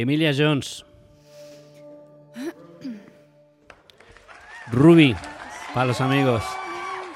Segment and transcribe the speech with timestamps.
[0.00, 0.84] Emilia Jones.
[4.70, 5.16] Ruby,
[5.74, 6.44] para los amigos.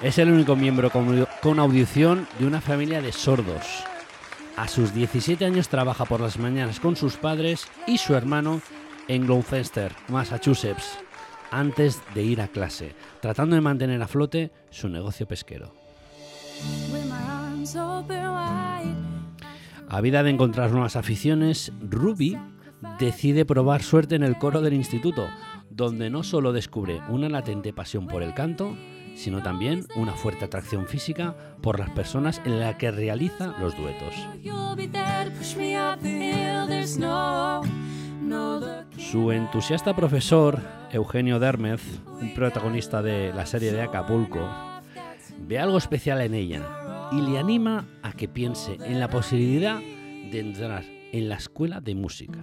[0.03, 3.85] Es el único miembro con, audición de una familia de sordos.
[4.57, 8.61] A sus 17 años trabaja por las mañanas con sus padres y su hermano
[9.07, 10.99] en Gloucester, Massachusetts,
[11.53, 15.73] antes de ir a clase, tratando de mantener a flote su negocio pesquero.
[19.89, 22.37] A vida de encontrar nuevas aficiones, Ruby
[22.99, 25.29] decide probar suerte en el coro del instituto,
[25.71, 28.77] donde no solo descubre una latente pasión por el canto,
[29.15, 34.15] sino también una fuerte atracción física por las personas en las que realiza los duetos.
[38.99, 40.61] Su entusiasta profesor,
[40.91, 41.83] Eugenio Dermez,
[42.21, 44.49] un protagonista de la serie de Acapulco,
[45.47, 46.63] ve algo especial en ella
[47.13, 51.95] y le anima a que piense en la posibilidad de entrar en la escuela de
[51.95, 52.39] música.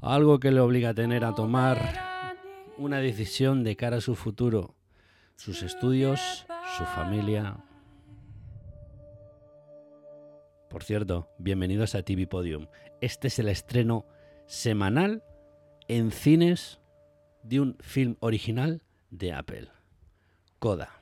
[0.00, 1.78] Algo que le obliga a tener a tomar
[2.78, 4.74] una decisión de cara a su futuro,
[5.36, 7.58] sus estudios, su familia.
[10.68, 12.66] Por cierto, bienvenidos a TV Podium.
[13.00, 14.06] Este es el estreno
[14.46, 15.22] semanal
[15.86, 16.80] en cines
[17.42, 19.68] de un film original de Apple,
[20.58, 20.99] Coda.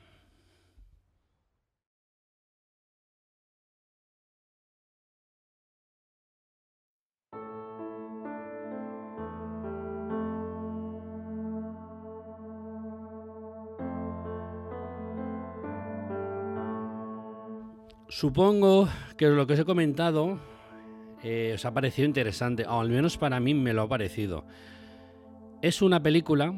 [18.09, 20.39] Supongo que lo que os he comentado
[21.21, 24.45] eh, os ha parecido interesante, o al menos para mí me lo ha parecido.
[25.61, 26.53] Es una película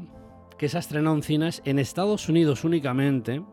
[0.57, 3.43] que se ha estrenado en cines en Estados Unidos únicamente.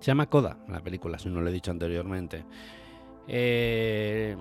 [0.00, 2.44] Se llama Coda, la película, si no lo he dicho anteriormente.
[3.26, 4.36] Eh,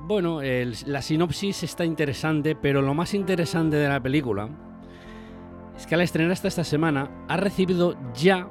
[0.00, 4.50] bueno, la sinopsis está interesante, pero lo más interesante de la película
[5.76, 8.46] es que al estrenar hasta esta semana ha recibido ya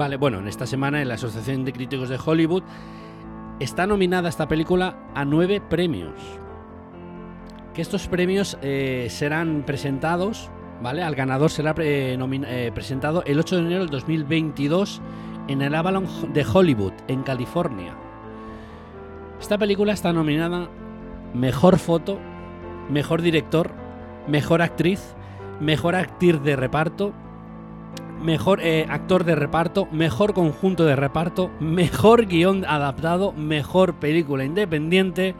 [0.00, 2.62] Vale, bueno, en esta semana en la Asociación de Críticos de Hollywood
[3.58, 6.14] está nominada esta película a nueve premios.
[7.74, 10.48] Que estos premios eh, serán presentados,
[10.82, 11.02] ¿vale?
[11.02, 15.02] Al ganador será eh, eh, presentado el 8 de enero del 2022
[15.48, 17.94] en el Avalon de Hollywood, en California.
[19.38, 20.70] Esta película está nominada
[21.34, 22.18] Mejor Foto,
[22.88, 23.70] Mejor Director,
[24.26, 25.14] Mejor Actriz,
[25.60, 27.12] Mejor Actriz de Reparto,
[28.20, 35.34] mejor eh, actor de reparto, mejor conjunto de reparto, mejor guion adaptado, mejor película independiente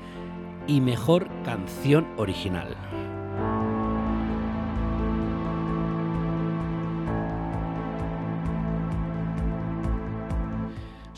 [0.67, 2.90] y mejor canción original.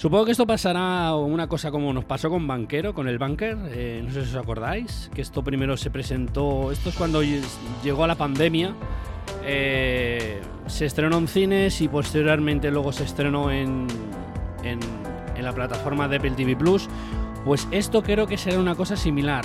[0.02, 4.02] Supongo que esto pasará una cosa como nos pasó con Banquero, con el Banker, eh,
[4.04, 8.08] no sé si os acordáis, que esto primero se presentó, esto es cuando llegó a
[8.08, 8.74] la pandemia,
[9.44, 13.86] eh, se estrenó en cines y posteriormente luego se estrenó en,
[15.41, 16.88] la plataforma de Apple TV Plus.
[17.44, 19.44] Pues esto creo que será una cosa similar.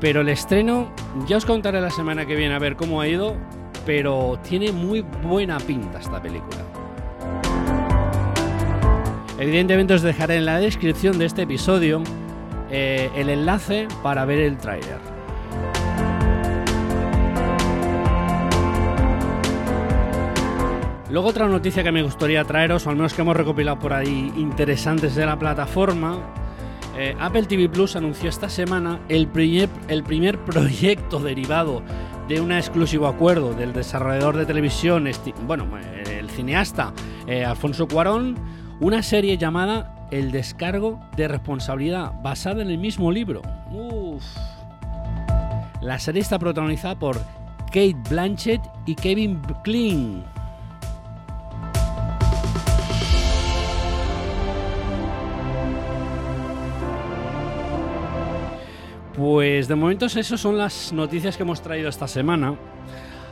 [0.00, 0.92] Pero el estreno,
[1.26, 3.36] ya os contaré la semana que viene a ver cómo ha ido,
[3.86, 6.71] pero tiene muy buena pinta esta película.
[9.38, 12.02] Evidentemente os dejaré en la descripción de este episodio
[12.70, 14.98] eh, el enlace para ver el tráiler.
[21.10, 24.32] Luego otra noticia que me gustaría traeros, o al menos que hemos recopilado por ahí
[24.34, 26.18] interesantes de la plataforma,
[26.96, 31.82] eh, Apple TV Plus anunció esta semana el primer, proyecto derivado
[32.28, 35.06] de un exclusivo acuerdo del desarrollador de televisión,
[35.46, 35.66] bueno,
[36.10, 36.94] el cineasta
[37.26, 38.36] eh, Alfonso Cuarón,
[38.82, 43.40] una serie llamada El descargo de responsabilidad, basada en el mismo libro.
[45.80, 47.16] La serie está protagonizada por
[47.66, 50.24] Kate Blanchett y Kevin Kling.
[59.16, 62.56] Pues de momento esas son las noticias que hemos traído esta semana.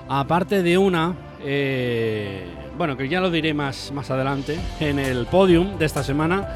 [0.09, 2.47] Aparte de una, eh,
[2.77, 6.49] bueno, que ya lo diré más, más adelante, en el podium de esta semana,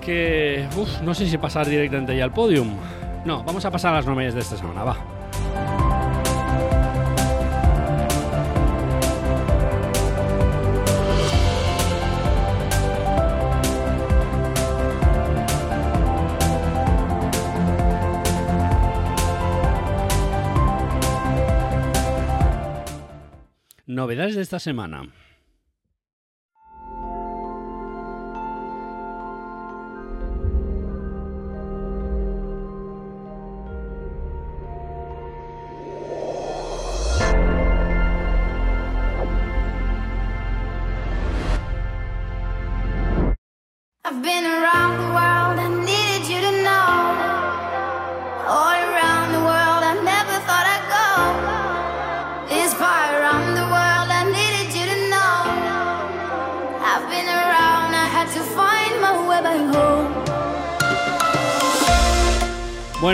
[0.00, 0.66] que
[1.02, 2.76] no sé si pasar directamente ya al podium.
[3.24, 5.17] No, vamos a pasar a las novedades de esta semana, va.
[23.98, 25.08] Novedades de esta semana.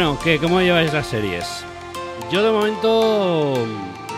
[0.05, 0.39] Bueno, ¿qué?
[0.39, 1.65] ¿Cómo lleváis las series?
[2.31, 3.55] Yo de momento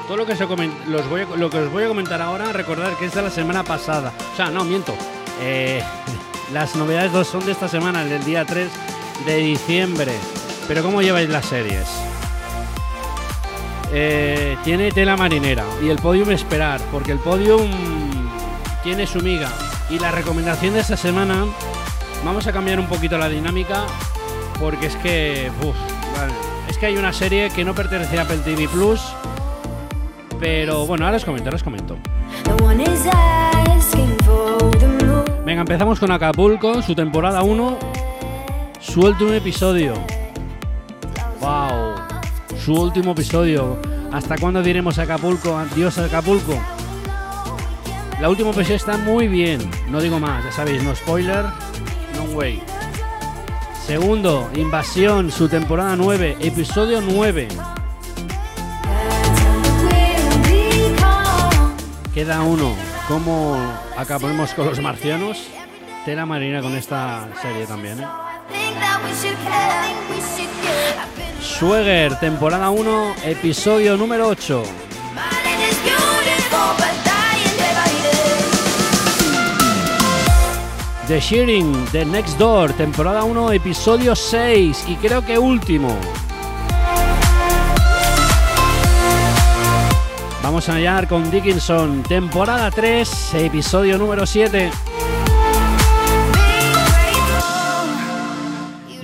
[0.09, 3.05] todo lo que, se los voy lo que os voy a comentar ahora, recordar que
[3.05, 4.13] es la semana pasada.
[4.33, 4.97] O sea, no, miento.
[5.41, 5.81] Eh,
[6.53, 8.69] las novedades dos son de esta semana, del día 3
[9.27, 10.11] de diciembre.
[10.67, 11.87] Pero ¿cómo lleváis las series?
[13.93, 17.71] Eh, tiene tela marinera y el podium esperar, porque el podium
[18.83, 19.53] tiene su miga.
[19.89, 21.45] Y la recomendación de esta semana,
[22.25, 23.87] vamos a cambiar un poquito la dinámica,
[24.59, 25.51] porque es que,
[26.69, 29.01] es que hay una serie que no pertenece a Apple TV Plus,
[30.39, 31.97] pero bueno, ahora os comento, ahora os comento.
[35.45, 37.79] Venga, empezamos con Acapulco, su temporada 1,
[38.81, 39.95] su último episodio.
[41.41, 41.95] ¡Wow!
[42.59, 43.79] Su último episodio.
[44.13, 45.57] ¿Hasta cuándo diremos Acapulco?
[45.57, 46.59] Adiós Acapulco.
[48.21, 49.61] La última episodio está muy bien.
[49.89, 51.45] No digo más, ya sabéis, no spoiler,
[52.17, 52.63] no way.
[53.87, 57.47] Segundo, Invasión, su temporada 9, episodio 9.
[62.13, 62.75] Queda uno.
[63.07, 63.57] ¿Cómo
[63.97, 65.47] acabamos con los marcianos?
[66.05, 68.01] Tela marina con esta serie también.
[68.01, 68.07] ¿eh?
[72.19, 74.65] temporada 1, episodio número 8.
[81.07, 85.97] The Shearing, The Next Door, temporada 1, episodio 6 y creo que último.
[90.43, 94.73] Vamos a hallar con Dickinson, temporada 3, episodio número 7.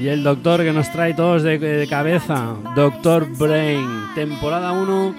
[0.01, 5.15] Y el doctor que nos trae todos de, cabeza, Doctor Brain, temporada 1,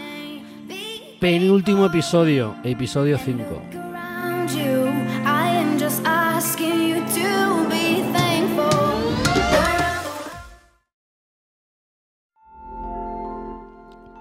[1.22, 3.83] penúltimo episodio, episodio 5.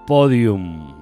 [0.05, 0.92] Podium.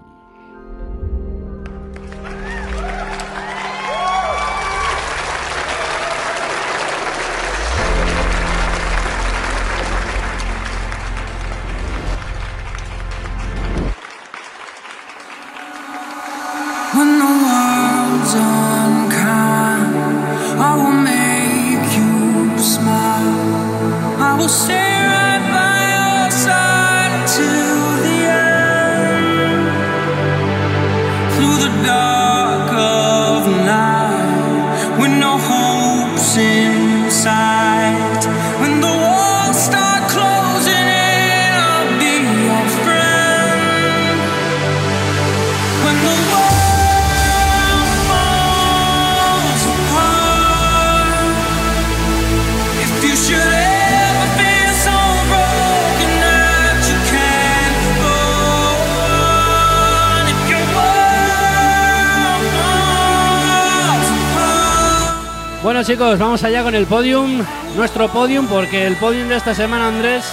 [65.83, 67.43] Chicos, vamos allá con el podium,
[67.75, 70.25] nuestro podium, porque el podium de esta semana Andrés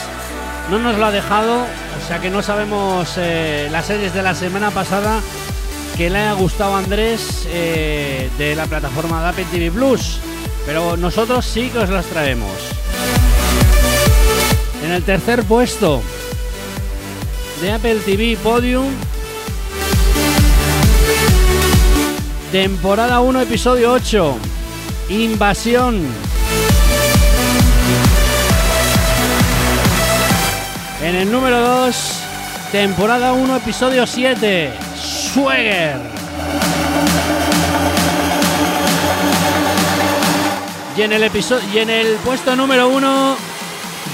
[0.70, 4.34] no nos lo ha dejado, o sea que no sabemos eh, las series de la
[4.34, 5.20] semana pasada
[5.96, 10.18] que le haya gustado a Andrés eh, de la plataforma de Apple TV Plus,
[10.66, 12.52] pero nosotros sí que os las traemos.
[14.84, 16.02] En el tercer puesto
[17.62, 18.86] de Apple TV Podium,
[22.52, 24.47] temporada 1, episodio 8.
[25.08, 26.06] Invasión.
[31.02, 31.96] En el número 2,
[32.72, 35.96] temporada 1, episodio 7, Swagger.
[40.96, 43.36] Y en el episodio y en el puesto número 1,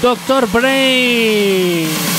[0.01, 2.14] Doctor Brain.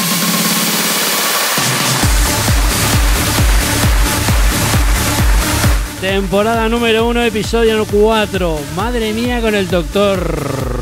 [6.01, 8.59] Temporada número 1, episodio 4.
[8.77, 10.77] Madre mía con el doctor.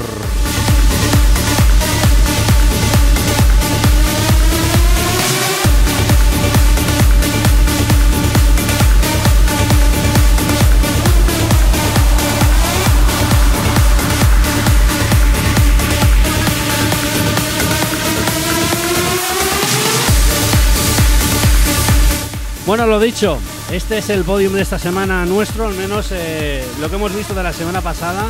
[22.67, 23.39] Bueno, lo dicho,
[23.71, 27.35] este es el podium de esta semana nuestro, al menos eh, lo que hemos visto
[27.35, 28.27] de la semana pasada,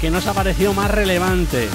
[0.00, 1.68] que nos ha parecido más relevante.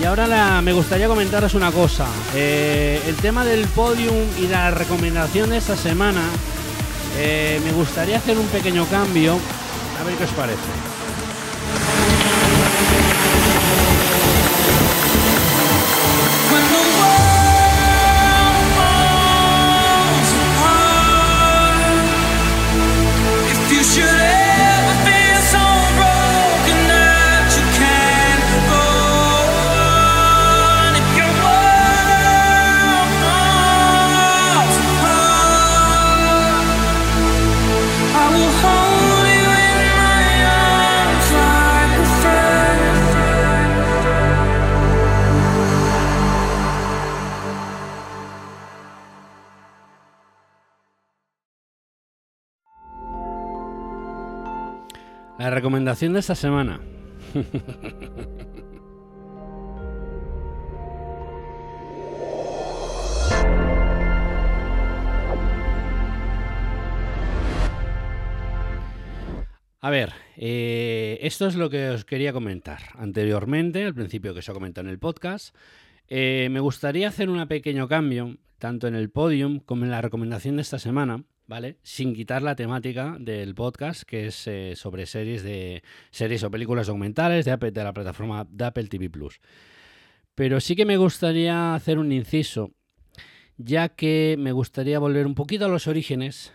[0.00, 2.06] Y ahora me gustaría comentaros una cosa.
[2.34, 6.22] Eh, el tema del podium y la recomendación de esta semana,
[7.16, 9.38] eh, me gustaría hacer un pequeño cambio.
[10.00, 10.85] A ver qué os parece.
[55.56, 56.80] Recomendación de esta semana.
[69.80, 74.50] A ver, eh, esto es lo que os quería comentar anteriormente, al principio que se
[74.50, 75.54] ha comentado en el podcast.
[76.08, 80.56] Eh, me gustaría hacer un pequeño cambio, tanto en el podium como en la recomendación
[80.56, 81.24] de esta semana.
[81.46, 81.78] ¿Vale?
[81.82, 86.86] Sin quitar la temática del podcast, que es eh, sobre series de series o películas
[86.86, 89.40] documentales de, de la plataforma de Apple TV Plus.
[90.34, 92.72] Pero sí que me gustaría hacer un inciso,
[93.56, 96.52] ya que me gustaría volver un poquito a los orígenes,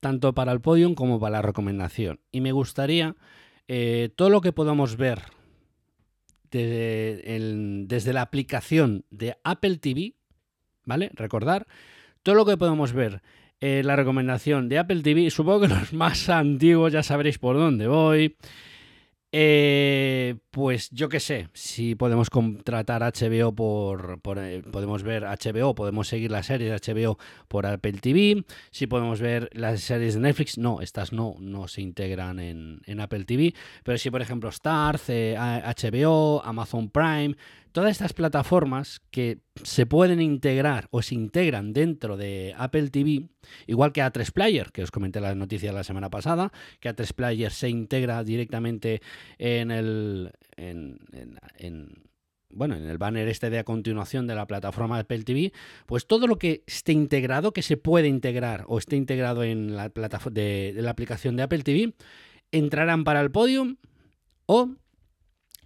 [0.00, 2.20] tanto para el podium como para la recomendación.
[2.30, 3.16] Y me gustaría
[3.66, 5.22] eh, todo lo que podamos ver
[6.50, 10.14] desde la aplicación de Apple TV,
[10.84, 11.10] ¿vale?
[11.12, 11.66] Recordar,
[12.22, 13.22] todo lo que podemos ver
[13.60, 15.30] eh, la recomendación de Apple TV.
[15.30, 18.36] Supongo que los más antiguos ya sabréis por dónde voy.
[19.30, 26.08] Eh, pues yo qué sé, si podemos contratar HBO por, eh, podemos ver HBO, podemos
[26.08, 30.56] seguir las series de HBO por Apple TV, si podemos ver las series de Netflix,
[30.56, 33.52] no, estas no, no se integran en, en Apple TV,
[33.84, 37.36] pero si por ejemplo Starz, HBO, Amazon Prime,
[37.78, 43.28] todas estas plataformas que se pueden integrar o se integran dentro de Apple TV,
[43.68, 47.52] igual que A3 Player, que os comenté la noticia la semana pasada, que A3 Player
[47.52, 49.00] se integra directamente
[49.38, 50.32] en el.
[52.50, 55.52] bueno, en el banner este de a continuación de la plataforma Apple TV,
[55.86, 59.88] pues todo lo que esté integrado, que se puede integrar o esté integrado en la
[59.90, 61.94] plataforma de, de la aplicación de Apple TV,
[62.50, 63.76] entrarán para el podium
[64.46, 64.68] o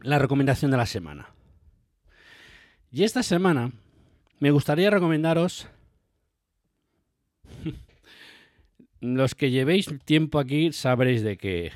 [0.03, 1.33] la recomendación de la semana.
[2.95, 3.73] Y esta semana
[4.39, 5.67] me gustaría recomendaros,
[9.01, 11.73] los que llevéis tiempo aquí sabréis de que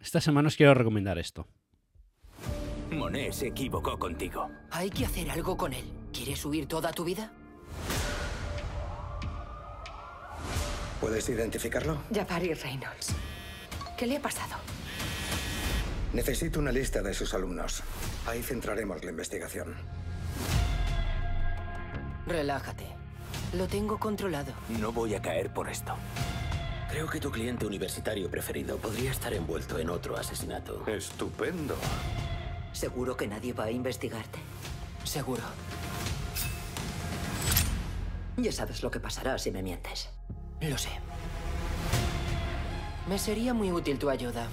[0.00, 1.46] esta semana os quiero recomendar esto.
[2.90, 4.50] Monet se equivocó contigo.
[4.70, 5.84] Hay que hacer algo con él.
[6.12, 7.32] ¿Quieres huir toda tu vida?
[11.00, 12.02] ¿Puedes identificarlo?
[12.12, 13.14] Jafari Reynolds.
[13.96, 14.56] ¿Qué le ha pasado?
[16.12, 17.82] Necesito una lista de sus alumnos.
[18.26, 19.99] Ahí centraremos la investigación.
[22.30, 22.86] Relájate.
[23.54, 24.52] Lo tengo controlado.
[24.68, 25.94] No voy a caer por esto.
[26.88, 30.86] Creo que tu cliente universitario preferido podría estar envuelto en otro asesinato.
[30.86, 31.76] Estupendo.
[32.72, 34.38] ¿Seguro que nadie va a investigarte?
[35.02, 35.42] Seguro.
[38.36, 40.08] Ya sabes lo que pasará si me mientes.
[40.60, 40.90] Lo sé.
[43.08, 44.46] Me sería muy útil tu ayuda.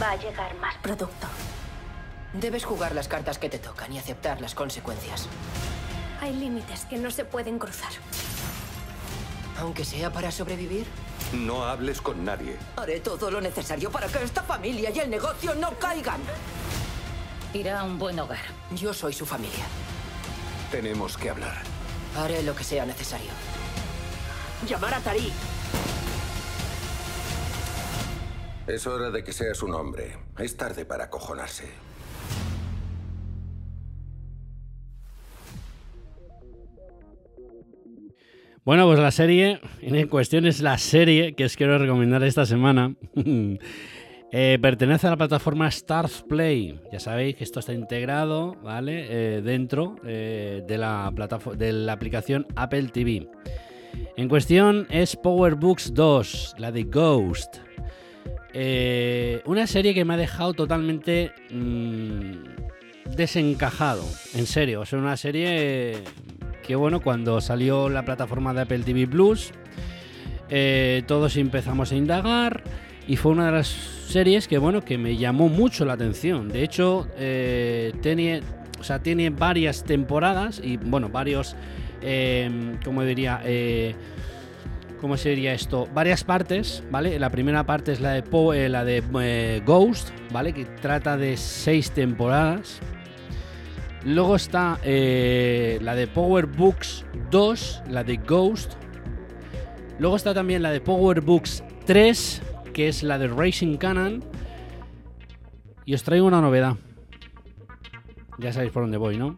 [0.00, 1.26] Va a llegar más producto.
[2.34, 5.26] Debes jugar las cartas que te tocan y aceptar las consecuencias.
[6.20, 7.90] Hay límites que no se pueden cruzar.
[9.58, 10.86] Aunque sea para sobrevivir,
[11.32, 12.56] No hables con nadie.
[12.76, 16.20] haré todo lo necesario para que esta familia y el negocio no caigan.
[17.54, 18.44] Irá a un buen hogar.
[18.74, 19.64] Yo soy su familia.
[20.70, 21.62] Tenemos que hablar.
[22.16, 23.30] Haré lo que sea necesario.
[24.66, 25.32] Llamar a Tariq.
[28.66, 30.16] Es hora de que seas un hombre.
[30.38, 31.68] Es tarde para acojonarse.
[38.64, 42.94] Bueno, pues la serie en cuestión es la serie que os quiero recomendar esta semana.
[44.34, 46.80] Eh, pertenece a la plataforma Stars Play.
[46.90, 49.04] Ya sabéis que esto está integrado, ¿vale?
[49.10, 51.12] Eh, dentro eh, de, la
[51.54, 53.28] de la aplicación Apple TV.
[54.16, 57.58] En cuestión es Power Books 2, la de Ghost.
[59.44, 64.02] una serie que me ha dejado totalmente mm, desencajado.
[64.34, 66.04] En serio, es una serie
[66.62, 69.52] que bueno, cuando salió la plataforma de Apple TV Plus,
[71.06, 72.62] todos empezamos a indagar
[73.08, 76.48] y fue una de las series que bueno que me llamó mucho la atención.
[76.48, 78.42] De hecho, eh, tiene,
[78.78, 81.56] o sea, tiene varias temporadas y bueno, varios,
[82.02, 83.40] eh, ¿cómo diría?
[83.44, 83.94] Eh,
[85.00, 85.88] ¿Cómo sería esto?
[85.92, 87.18] Varias partes, ¿vale?
[87.18, 88.22] La primera parte es la de,
[88.54, 90.52] eh, la de eh, Ghost, ¿vale?
[90.52, 92.78] Que trata de seis temporadas.
[94.04, 98.74] Luego está eh, la de Power Books 2, la de Ghost.
[99.98, 102.42] Luego está también la de Power Books 3,
[102.72, 104.24] que es la de Racing Cannon.
[105.84, 106.76] Y os traigo una novedad.
[108.38, 109.36] Ya sabéis por dónde voy, ¿no?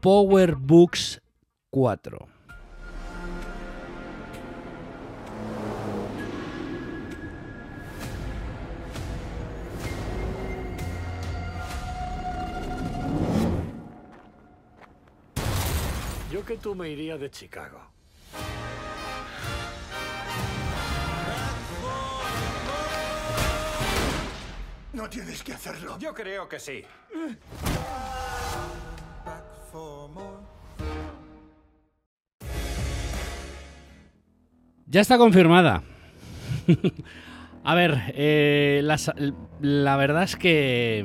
[0.00, 1.20] Power Books
[1.70, 2.35] 4.
[16.46, 17.80] Que tú me iría de Chicago.
[24.92, 25.98] No tienes que hacerlo.
[25.98, 26.84] Yo creo que sí.
[34.86, 35.82] Ya está confirmada.
[37.64, 38.80] A ver, eh,
[39.60, 41.04] la verdad es que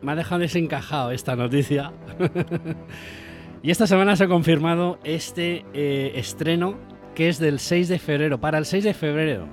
[0.00, 1.92] me ha dejado desencajado esta noticia.
[3.62, 6.76] y esta semana se ha confirmado este eh, estreno
[7.14, 9.46] que es del 6 de febrero, para el 6 de febrero,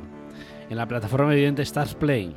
[0.70, 2.36] en la plataforma evidente Stars Play.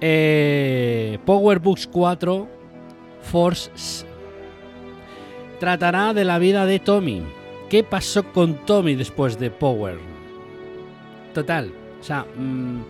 [0.00, 2.48] Eh, Power Books 4
[3.22, 4.04] Force
[5.58, 7.22] tratará de la vida de Tommy.
[7.70, 9.98] ¿Qué pasó con Tommy después de Power?
[11.32, 11.72] Total.
[12.00, 12.80] O sea, mm,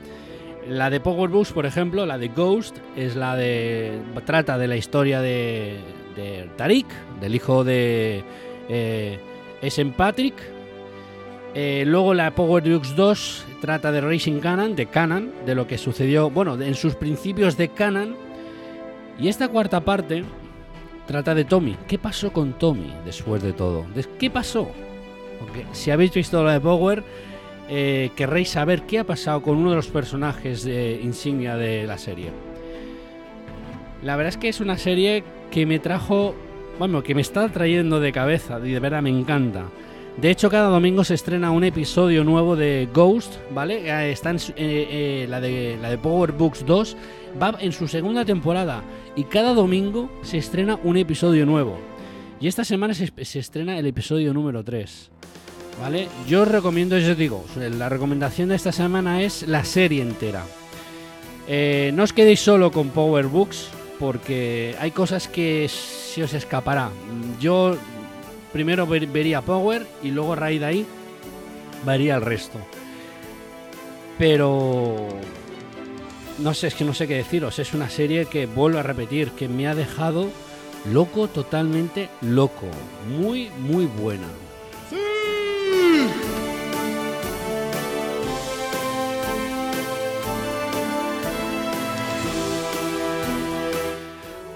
[0.68, 4.00] la de Power Books, por ejemplo, la de Ghost, es la de.
[4.24, 5.78] trata de la historia de,
[6.16, 6.86] de Tariq,
[7.20, 8.24] del hijo de
[8.68, 9.18] eh,
[9.96, 10.34] Patrick.
[11.54, 15.78] Eh, luego la Power Books 2 trata de Racing Cannon, de Cannon, de lo que
[15.78, 18.16] sucedió, bueno, en sus principios de Cannon.
[19.18, 20.24] Y esta cuarta parte
[21.06, 21.76] trata de Tommy.
[21.86, 23.86] ¿Qué pasó con Tommy después de todo?
[24.18, 24.68] ¿Qué pasó?
[25.38, 27.04] Porque si habéis visto la de Power,
[27.68, 31.98] eh, querréis saber qué ha pasado con uno de los personajes de insignia de la
[31.98, 32.30] serie.
[34.04, 36.34] La verdad es que es una serie que me trajo,
[36.78, 39.64] bueno, que me está trayendo de cabeza de verdad me encanta.
[40.18, 43.88] De hecho, cada domingo se estrena un episodio nuevo de Ghost, ¿vale?
[43.88, 46.96] Eh, Está en eh, eh, la, de, Power Books 2,
[47.42, 48.84] va en su segunda temporada
[49.16, 51.78] y cada domingo se estrena un episodio nuevo.
[52.40, 55.10] Y esta semana se, estrena el episodio número 3.
[55.80, 56.08] ¿Vale?
[56.28, 60.44] Yo os recomiendo, yo os digo, la recomendación de esta semana es la serie entera.
[61.92, 63.70] No os quedéis solo con Power Books,
[64.04, 66.90] porque hay cosas que se os escapará.
[67.40, 67.74] Yo
[68.52, 70.86] primero ver- vería Power y luego a raíz de ahí
[71.86, 72.58] vería el resto.
[74.18, 75.08] Pero
[76.38, 77.58] no sé, es que no sé qué deciros.
[77.58, 80.28] Es una serie que vuelvo a repetir, que me ha dejado
[80.92, 82.66] loco, totalmente loco.
[83.08, 84.26] Muy, muy buena.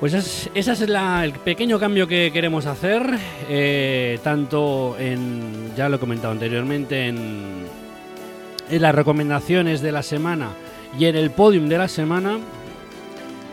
[0.01, 3.03] Pues es- ese es la- el pequeño cambio que queremos hacer,
[3.49, 7.65] eh, tanto en, ya lo he comentado anteriormente, en,
[8.71, 10.51] en las recomendaciones de la semana
[10.99, 12.39] y en el podium de la semana.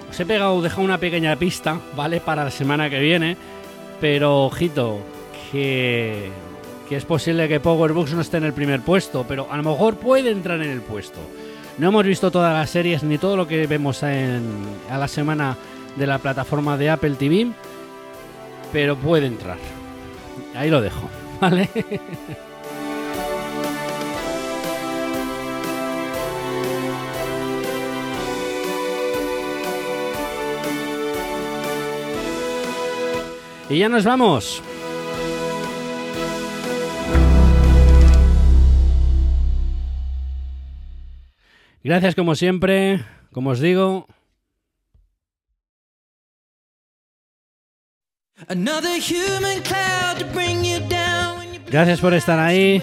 [0.10, 2.21] Os he pegado, dejado una pequeña pista, ¿vale?
[2.21, 3.38] Para la semana que viene,
[3.99, 4.99] pero ojito,
[5.51, 6.29] que,
[6.88, 9.63] que es posible que Power Books no esté en el primer puesto, pero a lo
[9.63, 11.19] mejor puede entrar en el puesto.
[11.79, 14.43] No hemos visto todas las series ni todo lo que vemos en,
[14.91, 15.58] a la semana
[15.95, 17.51] de la plataforma de Apple TV,
[18.71, 19.58] pero puede entrar.
[20.55, 21.10] Ahí lo dejo,
[21.41, 21.69] ¿vale?
[33.69, 34.62] y ya nos vamos.
[41.84, 44.08] Gracias como siempre, como os digo,
[51.71, 52.81] Gracias por estar ahí.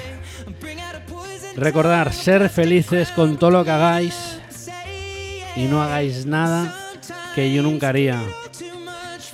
[1.57, 4.39] Recordar, ser felices con todo lo que hagáis
[5.55, 6.75] y no hagáis nada
[7.35, 8.23] que yo nunca haría.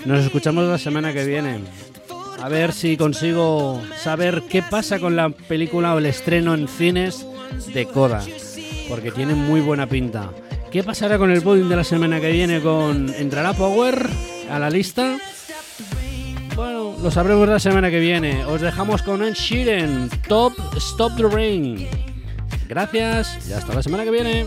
[0.07, 1.61] Nos escuchamos la semana que viene.
[2.43, 7.25] A ver si consigo saber qué pasa con la película o el estreno en cines
[7.73, 8.25] de Coda,
[8.89, 10.31] porque tiene muy buena pinta.
[10.73, 12.61] ¿Qué pasará con el podium de la semana que viene?
[12.61, 14.09] Con ¿Entrará Power
[14.51, 15.17] a la lista?
[16.59, 18.45] Bueno, lo sabremos la semana que viene.
[18.45, 21.87] Os dejamos con Ed Sheeran, Top Stop the Rain.
[22.69, 24.45] Gracias y hasta la semana que viene.